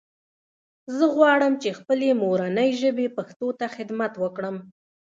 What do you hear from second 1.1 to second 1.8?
غواړم چې